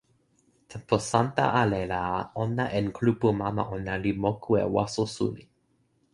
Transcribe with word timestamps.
tenpo 0.71 0.95
Santa 1.09 1.45
ale 1.61 1.81
la 1.93 2.01
ona 2.43 2.65
en 2.77 2.87
kulupu 2.95 3.27
mama 3.41 3.63
ona 3.75 3.93
li 4.03 4.11
moku 4.23 4.51
e 4.63 4.65
waso 4.75 5.03
suli. 5.15 5.43